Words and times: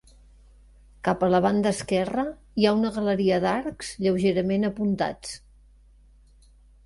Cap 1.07 1.25
a 1.25 1.27
la 1.33 1.41
banda 1.45 1.73
esquerra 1.77 2.23
hi 2.61 2.65
ha 2.65 2.71
una 2.79 2.91
galeria 2.97 3.39
d'arcs 3.45 3.91
lleugerament 4.05 4.67
apuntats. 4.73 5.35